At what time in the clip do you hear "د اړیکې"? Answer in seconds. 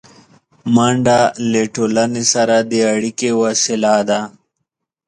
2.71-3.29